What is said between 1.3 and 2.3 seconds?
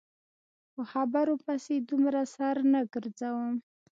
پسې دومره